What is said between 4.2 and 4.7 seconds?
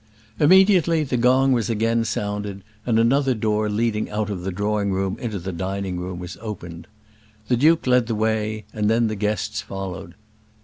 of the